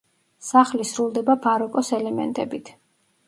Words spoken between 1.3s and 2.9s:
ბაროკოს ელემენტებით.